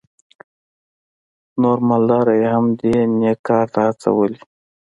[1.61, 4.39] نور مالداره یې هم دې نېک کار ته هڅولي.